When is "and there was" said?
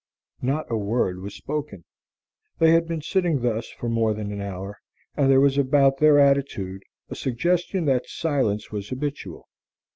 5.15-5.59